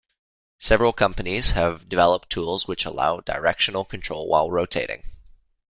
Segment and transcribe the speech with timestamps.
[0.57, 5.03] Several companies have developed tools which allow directional control while rotating.